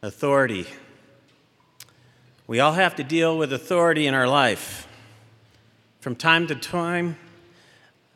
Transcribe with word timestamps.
Authority. 0.00 0.64
We 2.46 2.60
all 2.60 2.74
have 2.74 2.94
to 2.96 3.02
deal 3.02 3.36
with 3.36 3.52
authority 3.52 4.06
in 4.06 4.14
our 4.14 4.28
life. 4.28 4.86
From 5.98 6.14
time 6.14 6.46
to 6.46 6.54
time, 6.54 7.16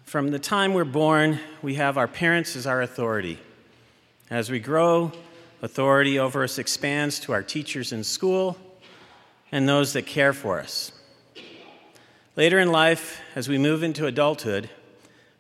from 0.04 0.30
the 0.30 0.38
time 0.38 0.74
we're 0.74 0.84
born, 0.84 1.40
we 1.60 1.74
have 1.74 1.98
our 1.98 2.06
parents 2.06 2.54
as 2.54 2.68
our 2.68 2.82
authority. 2.82 3.40
As 4.30 4.48
we 4.48 4.60
grow, 4.60 5.10
authority 5.60 6.21
over 6.21 6.45
us 6.45 6.56
expands 6.56 7.18
to 7.18 7.32
our 7.32 7.43
teachers 7.43 7.93
in 7.93 8.05
school 8.05 8.57
and 9.51 9.69
those 9.69 9.93
that 9.95 10.07
care 10.07 10.33
for 10.33 10.61
us. 10.61 10.93
Later 12.37 12.61
in 12.61 12.71
life, 12.71 13.21
as 13.35 13.49
we 13.49 13.59
move 13.59 13.83
into 13.83 14.07
adulthood, 14.07 14.71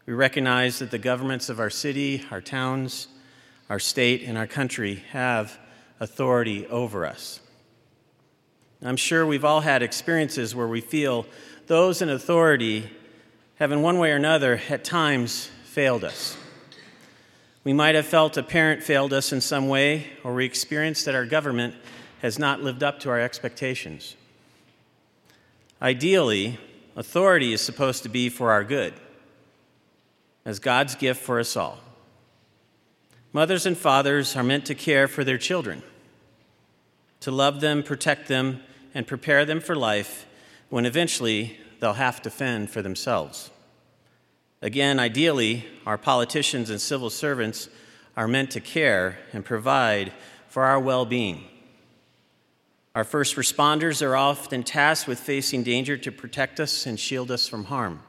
we 0.06 0.12
recognize 0.12 0.80
that 0.80 0.90
the 0.90 0.98
governments 0.98 1.48
of 1.48 1.60
our 1.60 1.70
city, 1.70 2.24
our 2.32 2.40
towns, 2.40 3.06
our 3.70 3.78
state, 3.78 4.24
and 4.24 4.36
our 4.36 4.48
country 4.48 5.04
have 5.12 5.60
authority 6.00 6.66
over 6.66 7.06
us. 7.06 7.40
I'm 8.84 8.96
sure 8.96 9.24
we've 9.24 9.44
all 9.44 9.60
had 9.60 9.82
experiences 9.82 10.54
where 10.56 10.66
we 10.66 10.80
feel 10.80 11.24
those 11.68 12.02
in 12.02 12.08
authority 12.08 12.90
have, 13.56 13.70
in 13.70 13.80
one 13.80 13.98
way 13.98 14.10
or 14.10 14.16
another, 14.16 14.60
at 14.68 14.82
times 14.82 15.50
failed 15.64 16.02
us. 16.02 16.36
We 17.62 17.72
might 17.72 17.94
have 17.94 18.06
felt 18.06 18.36
a 18.36 18.42
parent 18.42 18.82
failed 18.82 19.12
us 19.12 19.32
in 19.32 19.40
some 19.40 19.68
way, 19.68 20.08
or 20.24 20.34
we 20.34 20.44
experienced 20.44 21.04
that 21.04 21.14
our 21.14 21.24
government 21.24 21.76
has 22.20 22.38
not 22.38 22.60
lived 22.60 22.82
up 22.82 22.98
to 23.00 23.10
our 23.10 23.20
expectations. 23.20 24.16
Ideally, 25.80 26.58
authority 26.96 27.52
is 27.52 27.60
supposed 27.60 28.02
to 28.02 28.08
be 28.08 28.28
for 28.28 28.50
our 28.50 28.64
good, 28.64 28.94
as 30.44 30.58
God's 30.58 30.96
gift 30.96 31.22
for 31.22 31.38
us 31.38 31.56
all. 31.56 31.78
Mothers 33.32 33.64
and 33.64 33.76
fathers 33.76 34.36
are 34.36 34.42
meant 34.42 34.66
to 34.66 34.74
care 34.74 35.08
for 35.08 35.24
their 35.24 35.38
children 35.38 35.82
to 37.20 37.30
love 37.30 37.60
them, 37.60 37.84
protect 37.84 38.26
them, 38.26 38.60
and 38.94 39.06
prepare 39.06 39.44
them 39.44 39.60
for 39.60 39.76
life 39.76 40.26
when 40.70 40.84
eventually 40.84 41.56
they'll 41.78 41.92
have 41.92 42.20
to 42.20 42.28
fend 42.28 42.68
for 42.68 42.82
themselves. 42.82 43.50
Again, 44.60 44.98
ideally, 44.98 45.64
our 45.86 45.96
politicians 45.96 46.68
and 46.68 46.80
civil 46.80 47.10
servants 47.10 47.68
are 48.16 48.26
meant 48.26 48.50
to 48.50 48.60
care 48.60 49.18
and 49.32 49.44
provide 49.44 50.12
for 50.48 50.64
our 50.64 50.80
well 50.80 51.04
being. 51.04 51.44
Our 52.94 53.04
first 53.04 53.36
responders 53.36 54.04
are 54.04 54.16
often 54.16 54.64
tasked 54.64 55.06
with 55.06 55.20
facing 55.20 55.62
danger 55.62 55.96
to 55.96 56.12
protect 56.12 56.58
us 56.58 56.86
and 56.86 56.98
shield 56.98 57.30
us 57.30 57.46
from 57.46 57.64
harm. 57.64 58.00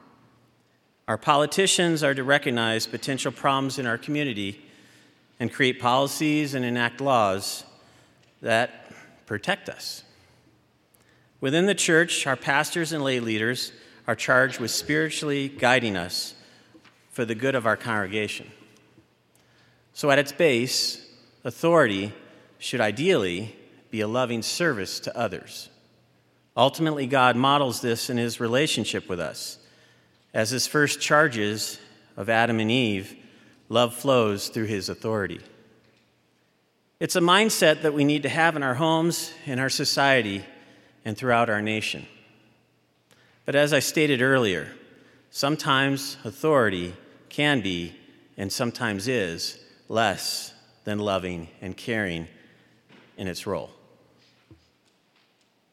Our 1.06 1.18
politicians 1.18 2.02
are 2.02 2.14
to 2.14 2.24
recognize 2.24 2.86
potential 2.86 3.30
problems 3.30 3.78
in 3.78 3.86
our 3.86 3.96
community 3.96 4.60
and 5.44 5.52
create 5.52 5.78
policies 5.78 6.54
and 6.54 6.64
enact 6.64 7.02
laws 7.02 7.64
that 8.40 8.90
protect 9.26 9.68
us. 9.68 10.02
Within 11.38 11.66
the 11.66 11.74
church, 11.74 12.26
our 12.26 12.34
pastors 12.34 12.92
and 12.92 13.04
lay 13.04 13.20
leaders 13.20 13.70
are 14.06 14.14
charged 14.14 14.58
with 14.58 14.70
spiritually 14.70 15.50
guiding 15.50 15.98
us 15.98 16.34
for 17.10 17.26
the 17.26 17.34
good 17.34 17.54
of 17.54 17.66
our 17.66 17.76
congregation. 17.76 18.50
So, 19.92 20.10
at 20.10 20.18
its 20.18 20.32
base, 20.32 21.06
authority 21.44 22.14
should 22.58 22.80
ideally 22.80 23.54
be 23.90 24.00
a 24.00 24.08
loving 24.08 24.40
service 24.40 24.98
to 25.00 25.14
others. 25.14 25.68
Ultimately, 26.56 27.06
God 27.06 27.36
models 27.36 27.82
this 27.82 28.08
in 28.08 28.16
his 28.16 28.40
relationship 28.40 29.10
with 29.10 29.20
us. 29.20 29.58
As 30.32 30.48
his 30.48 30.66
first 30.66 31.02
charges 31.02 31.78
of 32.16 32.30
Adam 32.30 32.60
and 32.60 32.70
Eve, 32.70 33.18
love 33.68 33.94
flows 33.94 34.48
through 34.48 34.66
his 34.66 34.88
authority. 34.88 35.40
It's 37.00 37.16
a 37.16 37.20
mindset 37.20 37.82
that 37.82 37.94
we 37.94 38.04
need 38.04 38.22
to 38.22 38.28
have 38.28 38.56
in 38.56 38.62
our 38.62 38.74
homes, 38.74 39.32
in 39.46 39.58
our 39.58 39.68
society, 39.68 40.44
and 41.04 41.16
throughout 41.16 41.50
our 41.50 41.60
nation. 41.60 42.06
But 43.44 43.54
as 43.54 43.72
I 43.72 43.80
stated 43.80 44.22
earlier, 44.22 44.72
sometimes 45.30 46.16
authority 46.24 46.94
can 47.28 47.60
be, 47.60 47.94
and 48.36 48.52
sometimes 48.52 49.08
is, 49.08 49.58
less 49.88 50.54
than 50.84 50.98
loving 50.98 51.48
and 51.60 51.76
caring 51.76 52.28
in 53.16 53.28
its 53.28 53.46
role. 53.46 53.70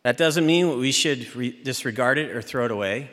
That 0.03 0.18
doesn't 0.18 0.46
mean 0.46 0.80
we 0.80 0.91
should 0.91 1.34
re- 1.35 1.51
disregard 1.63 2.18
it 2.18 2.31
or 2.31 2.41
throw 2.41 2.66
it 2.66 2.72
away. 2.72 3.12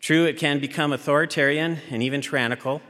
True, 0.00 0.24
it 0.24 0.36
can 0.36 0.58
become 0.58 0.92
authoritarian 0.92 1.78
and 1.90 2.02
even 2.02 2.20
tyrannical, 2.20 2.82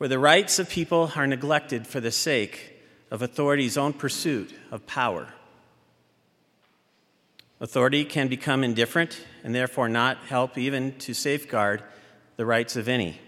where 0.00 0.08
the 0.08 0.18
rights 0.18 0.58
of 0.58 0.70
people 0.70 1.12
are 1.14 1.26
neglected 1.26 1.86
for 1.86 2.00
the 2.00 2.10
sake 2.10 2.72
of 3.10 3.20
authority's 3.20 3.76
own 3.76 3.92
pursuit 3.92 4.50
of 4.70 4.86
power. 4.86 5.28
Authority 7.60 8.06
can 8.06 8.26
become 8.26 8.64
indifferent 8.64 9.26
and 9.44 9.54
therefore 9.54 9.90
not 9.90 10.16
help 10.24 10.56
even 10.56 10.96
to 10.96 11.12
safeguard 11.12 11.82
the 12.36 12.46
rights 12.46 12.76
of 12.76 12.88
any. 12.88 13.20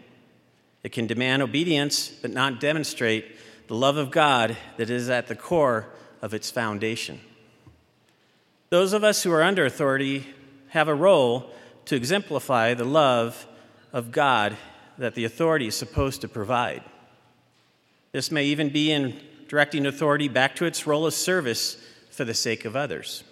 It 0.83 0.93
can 0.93 1.07
demand 1.07 1.43
obedience 1.43 2.09
but 2.09 2.31
not 2.31 2.59
demonstrate 2.59 3.37
the 3.69 3.77
love 3.77 3.99
of 3.99 4.11
God 4.11 4.57
that 4.79 4.89
is 4.89 5.11
at 5.11 5.27
the 5.27 5.37
core 5.37 5.89
of 6.23 6.33
its 6.33 6.51
foundation. 6.51 7.21
Those 8.71 8.95
of 8.95 9.05
us 9.05 9.25
who 9.25 9.33
are 9.33 9.43
under 9.43 9.67
authority 9.67 10.27
have 10.69 10.89
a 10.89 10.95
role 10.95 11.51
to 11.85 11.97
exemplify 11.97 12.73
the 12.73 12.87
love 12.87 13.47
of 13.93 14.11
God 14.11 14.57
that 15.03 15.17
the 15.17 15.25
authority 15.25 15.67
is 15.67 15.75
supposed 15.75 16.21
to 16.21 16.29
provide. 16.29 16.81
This 18.13 18.31
may 18.31 18.45
even 18.45 18.69
be 18.69 18.93
in 18.93 19.21
directing 19.49 19.85
authority 19.85 20.29
back 20.29 20.55
to 20.57 20.65
its 20.65 20.87
role 20.87 21.07
of 21.07 21.13
service 21.13 21.77
for 22.13 22.25
the 22.25 22.35
sake 22.35 22.65
of 22.65 22.77
others. 22.77 23.25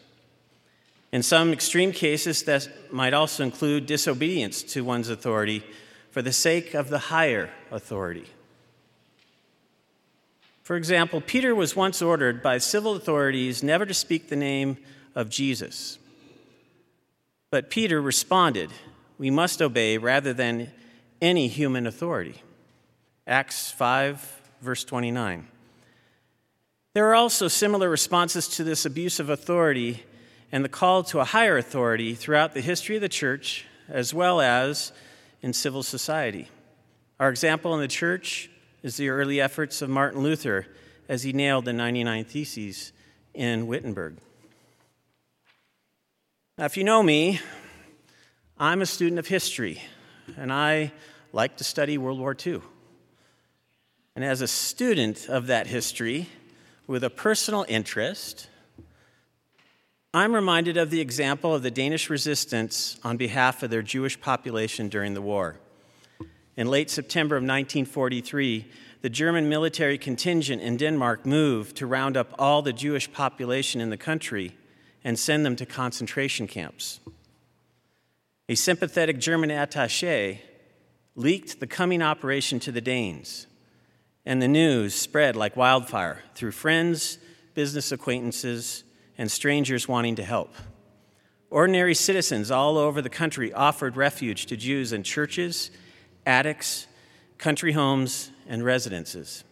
In 1.12 1.22
some 1.22 1.52
extreme 1.52 1.92
cases, 1.92 2.42
that 2.42 2.68
might 2.92 3.14
also 3.14 3.44
include 3.44 3.86
disobedience 3.86 4.64
to 4.64 4.82
one's 4.82 5.08
authority 5.08 5.62
for 6.10 6.22
the 6.22 6.32
sake 6.32 6.74
of 6.74 6.88
the 6.88 6.98
higher 6.98 7.50
authority. 7.70 8.26
For 10.64 10.74
example, 10.74 11.20
Peter 11.20 11.54
was 11.54 11.76
once 11.76 12.02
ordered 12.02 12.42
by 12.42 12.58
civil 12.58 12.96
authorities 12.96 13.62
never 13.62 13.86
to 13.86 13.94
speak 13.94 14.28
the 14.28 14.34
name 14.34 14.76
of 15.14 15.30
Jesus. 15.30 15.98
But 17.52 17.70
Peter 17.70 18.02
responded, 18.02 18.70
We 19.18 19.30
must 19.30 19.62
obey 19.62 19.98
rather 19.98 20.32
than 20.32 20.72
any 21.20 21.48
human 21.48 21.86
authority. 21.86 22.42
Acts 23.26 23.70
5, 23.70 24.40
verse 24.60 24.84
29. 24.84 25.46
There 26.92 27.08
are 27.08 27.14
also 27.14 27.48
similar 27.48 27.88
responses 27.88 28.48
to 28.48 28.64
this 28.64 28.84
abuse 28.84 29.20
of 29.20 29.30
authority 29.30 30.02
and 30.50 30.64
the 30.64 30.68
call 30.68 31.04
to 31.04 31.20
a 31.20 31.24
higher 31.24 31.56
authority 31.56 32.14
throughout 32.14 32.54
the 32.54 32.60
history 32.60 32.96
of 32.96 33.02
the 33.02 33.08
church, 33.08 33.66
as 33.88 34.12
well 34.12 34.40
as 34.40 34.92
in 35.42 35.52
civil 35.52 35.82
society. 35.82 36.48
Our 37.20 37.28
example 37.28 37.74
in 37.74 37.80
the 37.80 37.88
church 37.88 38.50
is 38.82 38.96
the 38.96 39.10
early 39.10 39.40
efforts 39.40 39.82
of 39.82 39.90
Martin 39.90 40.22
Luther 40.22 40.66
as 41.08 41.22
he 41.22 41.32
nailed 41.32 41.66
the 41.66 41.72
99 41.72 42.24
Theses 42.24 42.92
in 43.34 43.66
Wittenberg. 43.66 44.16
Now, 46.58 46.64
if 46.64 46.76
you 46.76 46.84
know 46.84 47.02
me, 47.02 47.40
I'm 48.58 48.82
a 48.82 48.86
student 48.86 49.18
of 49.18 49.28
history, 49.28 49.82
and 50.36 50.52
I 50.52 50.92
like 51.32 51.56
to 51.58 51.64
study 51.64 51.98
World 51.98 52.18
War 52.18 52.36
II. 52.46 52.60
And 54.16 54.24
as 54.24 54.40
a 54.40 54.48
student 54.48 55.28
of 55.28 55.46
that 55.46 55.66
history, 55.66 56.28
with 56.86 57.04
a 57.04 57.10
personal 57.10 57.64
interest, 57.68 58.48
I'm 60.12 60.34
reminded 60.34 60.76
of 60.76 60.90
the 60.90 61.00
example 61.00 61.54
of 61.54 61.62
the 61.62 61.70
Danish 61.70 62.10
resistance 62.10 62.98
on 63.04 63.16
behalf 63.16 63.62
of 63.62 63.70
their 63.70 63.82
Jewish 63.82 64.20
population 64.20 64.88
during 64.88 65.14
the 65.14 65.22
war. 65.22 65.56
In 66.56 66.66
late 66.66 66.90
September 66.90 67.36
of 67.36 67.42
1943, 67.42 68.66
the 69.02 69.08
German 69.08 69.48
military 69.48 69.96
contingent 69.96 70.60
in 70.60 70.76
Denmark 70.76 71.24
moved 71.24 71.76
to 71.76 71.86
round 71.86 72.16
up 72.16 72.34
all 72.38 72.60
the 72.60 72.72
Jewish 72.72 73.10
population 73.12 73.80
in 73.80 73.90
the 73.90 73.96
country 73.96 74.56
and 75.04 75.18
send 75.18 75.46
them 75.46 75.56
to 75.56 75.64
concentration 75.64 76.46
camps. 76.46 77.00
A 78.50 78.56
sympathetic 78.56 79.20
German 79.20 79.52
attache 79.52 80.42
leaked 81.14 81.60
the 81.60 81.68
coming 81.68 82.02
operation 82.02 82.58
to 82.58 82.72
the 82.72 82.80
Danes 82.80 83.46
and 84.26 84.42
the 84.42 84.48
news 84.48 84.92
spread 84.92 85.36
like 85.36 85.56
wildfire 85.56 86.24
through 86.34 86.50
friends, 86.50 87.18
business 87.54 87.92
acquaintances, 87.92 88.82
and 89.16 89.30
strangers 89.30 89.86
wanting 89.86 90.16
to 90.16 90.24
help. 90.24 90.52
Ordinary 91.48 91.94
citizens 91.94 92.50
all 92.50 92.76
over 92.76 93.00
the 93.00 93.08
country 93.08 93.52
offered 93.52 93.96
refuge 93.96 94.46
to 94.46 94.56
Jews 94.56 94.92
in 94.92 95.04
churches, 95.04 95.70
attics, 96.26 96.88
country 97.38 97.70
homes, 97.70 98.32
and 98.48 98.64
residences. 98.64 99.44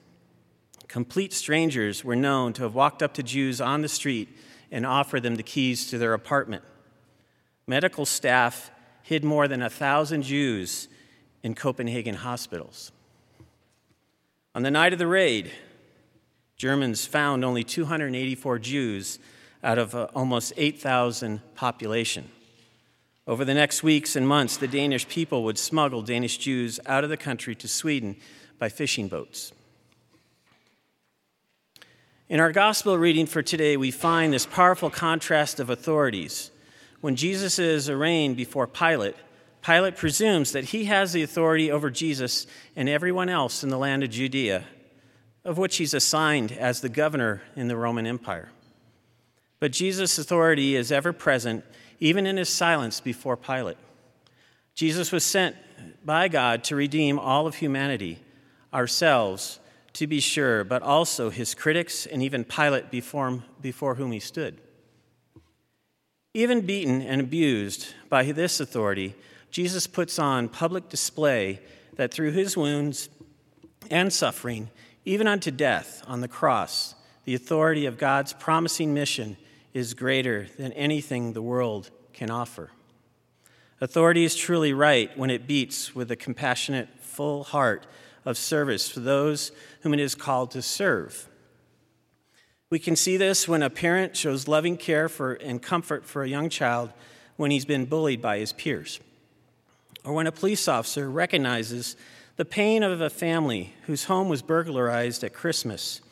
Complete 0.89 1.33
strangers 1.33 2.03
were 2.03 2.17
known 2.17 2.53
to 2.55 2.65
have 2.65 2.75
walked 2.75 3.05
up 3.05 3.15
to 3.15 3.23
Jews 3.23 3.61
on 3.61 3.83
the 3.83 3.89
street 3.89 4.29
and 4.73 4.85
offered 4.85 5.23
them 5.23 5.37
the 5.37 5.45
keys 5.45 5.89
to 5.91 5.99
their 5.99 6.15
apartment. 6.15 6.65
Medical 7.69 8.05
staff 8.05 8.73
hid 9.09 9.25
more 9.25 9.49
than 9.49 9.63
a 9.63 9.71
thousand 9.71 10.21
Jews 10.21 10.87
in 11.43 11.55
Copenhagen 11.55 12.15
hospitals. 12.15 12.93
On 14.55 14.63
the 14.63 14.71
night 14.71 14.93
of 14.93 14.99
the 14.99 15.07
raid, 15.07 15.51
Germans 16.59 17.07
found 17.07 17.43
only 17.43 17.65
284 17.65 18.59
Jews 18.59 19.19
out 19.65 19.79
of 19.79 19.95
uh, 19.95 20.09
almost 20.15 20.53
8,000 20.59 21.41
population. 21.55 22.29
Over 23.27 23.47
the 23.47 23.55
next 23.55 23.83
weeks 23.83 24.15
and 24.15 24.29
months, 24.29 24.59
the 24.59 24.69
Danish 24.69 25.09
people 25.09 25.43
would 25.45 25.57
smuggle 25.57 26.03
Danish 26.03 26.37
Jews 26.37 26.79
out 26.85 27.03
of 27.03 27.09
the 27.09 27.17
country 27.17 27.55
to 27.55 27.67
Sweden 27.67 28.15
by 28.59 28.69
fishing 28.69 29.09
boats. 29.09 29.53
In 32.29 32.41
our 32.41 32.53
gospel 32.53 32.99
reading 32.99 33.25
for 33.25 33.43
today, 33.43 33.79
we 33.79 33.91
find 33.91 34.35
this 34.35 34.45
powerful 34.45 34.91
contrast 34.91 35.61
of 35.61 35.71
authorities. 35.71 36.51
When 37.01 37.15
Jesus 37.15 37.59
is 37.59 37.89
arraigned 37.89 38.37
before 38.37 38.67
Pilate, 38.67 39.15
Pilate 39.63 39.97
presumes 39.97 40.53
that 40.53 40.65
he 40.65 40.87
has 40.87 41.13
the 41.13 41.23
authority 41.23 41.71
over 41.71 41.91
Jesus 41.91 42.47
and 42.75 42.89
everyone 42.89 43.29
else 43.29 43.63
in 43.63 43.71
the 43.71 43.79
land 43.79 44.03
of 44.03 44.11
Judea, 44.11 44.65
of 45.45 45.59
which 45.59 45.77
he's 45.77 45.95
assigned 45.95 46.53
as 46.53 46.81
the 46.81 46.89
governor 46.89 47.43
in 47.55 47.69
the 47.69 47.77
Roman 47.77 48.07
Empire. 48.07 48.49
But 49.61 49.73
Jesus' 49.73 50.19
authority 50.19 50.75
is 50.75 50.91
ever 50.91 51.13
present 51.13 51.65
even 52.01 52.27
in 52.27 52.37
his 52.37 52.49
silence 52.49 53.01
before 53.01 53.37
Pilate. 53.37 53.79
Jesus 54.75 55.11
was 55.11 55.25
sent 55.25 55.57
by 56.05 56.29
God 56.29 56.65
to 56.65 56.77
redeem 56.77 57.19
all 57.19 57.47
of 57.47 57.57
humanity, 57.57 58.19
ourselves, 58.73 59.59
to 59.95 60.07
be 60.07 60.21
sure, 60.21 60.65
but 60.65 60.83
also 60.83 61.31
his 61.31 61.55
critics 61.55 62.07
and 62.07 62.23
even 62.23 62.45
Pilate 62.45 62.91
before, 62.91 63.43
before 63.61 63.97
whom 63.97 64.13
he 64.13 64.21
stood. 64.21 64.61
Even 66.39 66.61
beaten 66.61 67.03
and 67.03 67.21
abused 67.21 67.95
by 68.09 68.31
this 68.31 68.61
authority, 68.61 69.17
Jesus 69.51 69.89
puts 69.89 70.21
on 70.21 70.49
public 70.49 70.89
display 70.89 71.59
that 71.97 72.15
through 72.15 72.31
his 72.31 72.57
wounds 72.57 73.09
and 73.91 74.13
suffering, 74.13 74.71
even 75.05 75.27
unto 75.27 75.51
death 75.51 76.01
on 76.07 76.21
the 76.21 76.29
cross, 76.29 76.95
the 77.25 77.35
authority 77.35 77.87
of 77.87 77.99
God's 77.99 78.35
promising 78.35 78.95
mission 78.95 79.37
is 79.75 79.95
greater 79.95 80.47
than 80.57 80.73
anything 80.75 81.33
the 81.33 81.43
world 81.43 81.91
can 82.13 82.31
offer. 82.31 82.71
Authority 83.81 84.23
is 84.23 84.37
truly 84.37 84.73
right 84.73 85.11
when 85.19 85.31
it 85.31 85.49
beats 85.49 85.93
with 85.97 86.09
a 86.13 86.17
compassionate, 86.17 86.89
full 87.01 87.43
heart 87.43 87.85
of 88.25 88.39
service 88.39 88.89
for 88.89 89.01
those 89.01 89.51
whom 89.81 89.93
it 89.93 89.99
is 89.99 90.15
called 90.15 90.53
to 90.53 90.63
serve. 90.63 91.28
We 92.71 92.79
can 92.79 92.97
see 92.97 93.17
this 93.17 93.49
when 93.49 93.63
a 93.63 93.71
parent 93.71 94.15
shows 94.15 94.47
loving 94.47 94.77
care 94.77 95.09
for 95.09 95.33
and 95.35 95.63
comfort 95.63 96.05
for 96.05 96.23
a 96.23 96.29
young 96.29 96.51
child 96.51 96.93
when 97.37 97.51
he's 97.51 97.65
been 97.65 97.87
bullied 97.87 98.21
by 98.21 98.39
his 98.39 98.53
peers, 98.53 99.01
or 100.05 100.13
when 100.13 100.27
a 100.27 100.33
police 100.33 100.69
officer 100.69 101.09
recognizes 101.09 101.97
the 102.37 102.45
pain 102.45 102.83
of 102.83 103.01
a 103.01 103.09
family 103.09 103.73
whose 103.87 104.05
home 104.05 104.29
was 104.29 104.43
burglarized 104.43 105.25
at 105.25 105.33
Christmas 105.33 106.03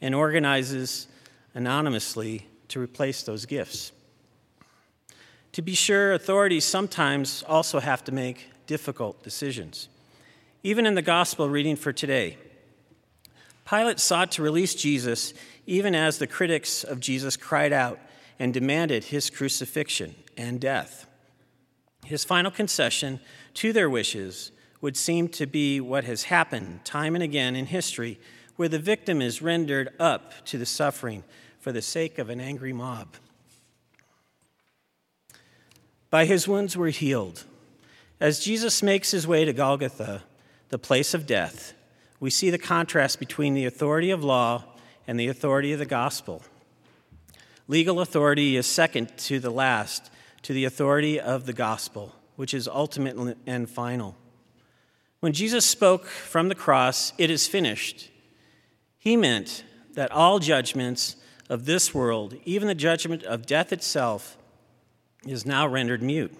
and 0.00 0.12
organizes 0.12 1.06
anonymously 1.54 2.48
to 2.66 2.80
replace 2.80 3.22
those 3.22 3.46
gifts. 3.46 3.92
To 5.52 5.62
be 5.62 5.74
sure, 5.74 6.14
authorities 6.14 6.64
sometimes 6.64 7.44
also 7.46 7.78
have 7.78 8.02
to 8.04 8.12
make 8.12 8.50
difficult 8.66 9.22
decisions. 9.22 9.88
Even 10.64 10.84
in 10.84 10.94
the 10.94 11.02
gospel 11.02 11.48
reading 11.48 11.76
for 11.76 11.92
today, 11.92 12.38
Pilate 13.68 14.00
sought 14.00 14.32
to 14.32 14.42
release 14.42 14.74
Jesus 14.74 15.34
even 15.66 15.94
as 15.94 16.18
the 16.18 16.26
critics 16.26 16.82
of 16.84 17.00
Jesus 17.00 17.36
cried 17.36 17.72
out 17.72 17.98
and 18.38 18.52
demanded 18.52 19.04
his 19.04 19.30
crucifixion 19.30 20.14
and 20.36 20.60
death. 20.60 21.06
His 22.04 22.24
final 22.24 22.50
concession 22.50 23.20
to 23.54 23.72
their 23.72 23.88
wishes 23.88 24.50
would 24.80 24.96
seem 24.96 25.28
to 25.28 25.46
be 25.46 25.80
what 25.80 26.04
has 26.04 26.24
happened 26.24 26.84
time 26.84 27.14
and 27.14 27.22
again 27.22 27.54
in 27.54 27.66
history, 27.66 28.18
where 28.56 28.68
the 28.68 28.78
victim 28.78 29.22
is 29.22 29.40
rendered 29.40 29.90
up 30.00 30.44
to 30.46 30.58
the 30.58 30.66
suffering 30.66 31.22
for 31.60 31.70
the 31.70 31.80
sake 31.80 32.18
of 32.18 32.28
an 32.28 32.40
angry 32.40 32.72
mob. 32.72 33.14
By 36.10 36.24
his 36.26 36.48
wounds 36.48 36.76
we're 36.76 36.90
healed. 36.90 37.44
As 38.20 38.40
Jesus 38.40 38.82
makes 38.82 39.12
his 39.12 39.26
way 39.26 39.44
to 39.44 39.52
Golgotha, 39.52 40.24
the 40.68 40.78
place 40.78 41.14
of 41.14 41.26
death, 41.26 41.74
we 42.22 42.30
see 42.30 42.50
the 42.50 42.56
contrast 42.58 43.18
between 43.18 43.52
the 43.52 43.66
authority 43.66 44.12
of 44.12 44.22
law 44.22 44.62
and 45.08 45.18
the 45.18 45.26
authority 45.26 45.72
of 45.72 45.80
the 45.80 45.84
gospel. 45.84 46.40
Legal 47.66 47.98
authority 47.98 48.56
is 48.56 48.64
second 48.64 49.10
to 49.18 49.40
the 49.40 49.50
last, 49.50 50.08
to 50.42 50.52
the 50.52 50.64
authority 50.64 51.18
of 51.18 51.46
the 51.46 51.52
gospel, 51.52 52.14
which 52.36 52.54
is 52.54 52.68
ultimate 52.68 53.36
and 53.44 53.68
final. 53.68 54.14
When 55.18 55.32
Jesus 55.32 55.66
spoke 55.66 56.06
from 56.06 56.48
the 56.48 56.54
cross, 56.54 57.12
it 57.18 57.28
is 57.28 57.48
finished, 57.48 58.08
he 58.98 59.16
meant 59.16 59.64
that 59.94 60.12
all 60.12 60.38
judgments 60.38 61.16
of 61.48 61.64
this 61.64 61.92
world, 61.92 62.36
even 62.44 62.68
the 62.68 62.74
judgment 62.76 63.24
of 63.24 63.46
death 63.46 63.72
itself, 63.72 64.38
is 65.26 65.44
now 65.44 65.66
rendered 65.66 66.04
mute. 66.04 66.32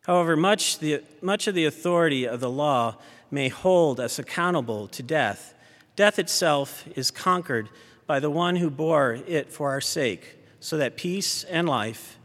However, 0.00 0.36
much, 0.36 0.80
the, 0.80 1.04
much 1.22 1.46
of 1.46 1.54
the 1.54 1.64
authority 1.64 2.26
of 2.26 2.40
the 2.40 2.50
law 2.50 2.96
may 3.30 3.48
hold 3.48 4.00
us 4.00 4.18
accountable 4.18 4.88
to 4.88 5.02
death. 5.02 5.54
Death 5.96 6.18
itself 6.18 6.86
is 6.96 7.10
conquered 7.10 7.68
by 8.06 8.18
the 8.20 8.30
one 8.30 8.56
who 8.56 8.70
bore 8.70 9.18
it 9.26 9.52
for 9.52 9.70
our 9.70 9.80
sake, 9.80 10.36
so 10.58 10.76
that 10.76 10.96
peace 10.96 11.44
and 11.44 11.68
life, 11.68 12.18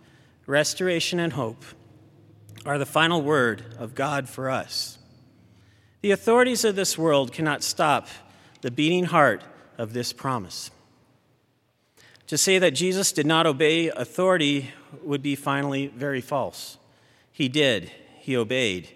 restoration 0.47 1.19
and 1.19 1.33
hope 1.33 1.63
are 2.65 2.77
the 2.77 2.85
final 2.85 3.21
word 3.21 3.63
of 3.77 3.93
God 3.93 4.27
for 4.27 4.49
us. 4.49 4.97
The 6.01 6.11
authorities 6.11 6.65
of 6.65 6.75
this 6.75 6.97
world 6.97 7.31
cannot 7.31 7.63
stop 7.63 8.07
the 8.61 8.71
beating 8.71 9.05
heart 9.05 9.43
of 9.77 9.93
this 9.93 10.13
promise. 10.13 10.71
To 12.27 12.37
say 12.37 12.57
that 12.57 12.71
Jesus 12.71 13.11
did 13.11 13.27
not 13.27 13.45
obey 13.45 13.89
authority 13.89 14.71
would 15.03 15.21
be 15.21 15.35
finally 15.35 15.87
very 15.87 16.21
false. 16.21 16.77
He 17.31 17.47
did, 17.47 17.91
he 18.17 18.35
obeyed. 18.35 18.89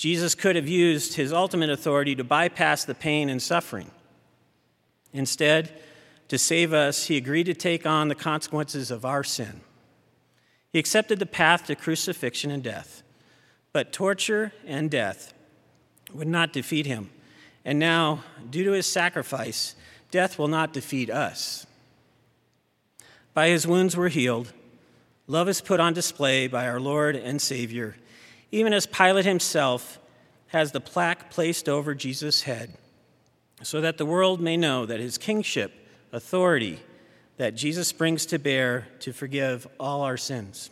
Jesus 0.00 0.34
could 0.34 0.56
have 0.56 0.66
used 0.66 1.12
his 1.12 1.30
ultimate 1.30 1.68
authority 1.68 2.14
to 2.14 2.24
bypass 2.24 2.86
the 2.86 2.94
pain 2.94 3.28
and 3.28 3.42
suffering. 3.42 3.90
Instead, 5.12 5.78
to 6.28 6.38
save 6.38 6.72
us, 6.72 7.08
he 7.08 7.18
agreed 7.18 7.44
to 7.44 7.52
take 7.52 7.84
on 7.84 8.08
the 8.08 8.14
consequences 8.14 8.90
of 8.90 9.04
our 9.04 9.22
sin. 9.22 9.60
He 10.72 10.78
accepted 10.78 11.18
the 11.18 11.26
path 11.26 11.66
to 11.66 11.74
crucifixion 11.74 12.50
and 12.50 12.62
death. 12.62 13.02
But 13.74 13.92
torture 13.92 14.54
and 14.66 14.90
death 14.90 15.34
would 16.14 16.28
not 16.28 16.54
defeat 16.54 16.86
him. 16.86 17.10
And 17.62 17.78
now, 17.78 18.24
due 18.48 18.64
to 18.64 18.72
his 18.72 18.86
sacrifice, 18.86 19.74
death 20.10 20.38
will 20.38 20.48
not 20.48 20.72
defeat 20.72 21.10
us. 21.10 21.66
By 23.34 23.48
his 23.48 23.66
wounds 23.66 23.98
we're 23.98 24.08
healed. 24.08 24.54
Love 25.26 25.50
is 25.50 25.60
put 25.60 25.78
on 25.78 25.92
display 25.92 26.46
by 26.46 26.66
our 26.66 26.80
Lord 26.80 27.16
and 27.16 27.38
Savior, 27.42 27.96
even 28.50 28.72
as 28.72 28.86
Pilate 28.86 29.24
himself 29.24 29.98
has 30.48 30.72
the 30.72 30.80
plaque 30.80 31.30
placed 31.30 31.68
over 31.68 31.94
Jesus' 31.94 32.42
head, 32.42 32.74
so 33.62 33.80
that 33.80 33.98
the 33.98 34.06
world 34.06 34.40
may 34.40 34.56
know 34.56 34.86
that 34.86 35.00
his 35.00 35.18
kingship, 35.18 35.72
authority, 36.12 36.80
that 37.36 37.54
Jesus 37.54 37.92
brings 37.92 38.26
to 38.26 38.38
bear 38.38 38.88
to 39.00 39.12
forgive 39.12 39.66
all 39.78 40.02
our 40.02 40.16
sins. 40.16 40.70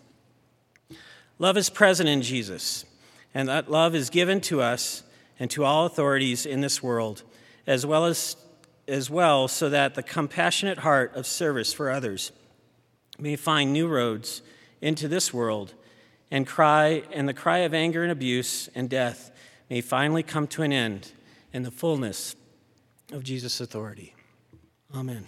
Love 1.38 1.56
is 1.56 1.70
present 1.70 2.08
in 2.08 2.22
Jesus, 2.22 2.84
and 3.32 3.48
that 3.48 3.70
love 3.70 3.94
is 3.94 4.10
given 4.10 4.40
to 4.42 4.60
us 4.60 5.02
and 5.38 5.50
to 5.50 5.64
all 5.64 5.86
authorities 5.86 6.44
in 6.44 6.60
this 6.60 6.82
world, 6.82 7.22
as 7.66 7.86
well 7.86 8.04
as 8.04 8.36
as 8.88 9.10
well 9.10 9.46
so 9.46 9.68
that 9.68 9.94
the 9.94 10.02
compassionate 10.02 10.78
heart 10.78 11.14
of 11.14 11.26
service 11.26 11.72
for 11.72 11.90
others 11.90 12.32
may 13.18 13.36
find 13.36 13.72
new 13.72 13.86
roads 13.86 14.40
into 14.80 15.06
this 15.06 15.32
world 15.32 15.74
and 16.30 16.46
cry 16.46 17.02
and 17.12 17.28
the 17.28 17.34
cry 17.34 17.58
of 17.58 17.74
anger 17.74 18.02
and 18.02 18.12
abuse 18.12 18.68
and 18.74 18.88
death 18.88 19.30
may 19.70 19.80
finally 19.80 20.22
come 20.22 20.46
to 20.48 20.62
an 20.62 20.72
end 20.72 21.12
in 21.52 21.62
the 21.62 21.70
fullness 21.70 22.36
of 23.12 23.22
Jesus' 23.22 23.60
authority. 23.60 24.14
Amen. 24.94 25.26